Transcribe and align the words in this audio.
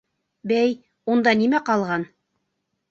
—Бәй, 0.51 0.73
унда 1.17 1.37
нимә 1.43 1.63
ҡалған? 1.71 2.11